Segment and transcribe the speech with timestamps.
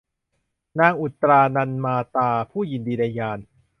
[0.79, 3.39] นางอุตตรา นันทมาตา ผู้ยินดีในฌาน